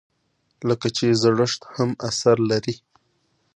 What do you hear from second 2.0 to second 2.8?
اثر لري.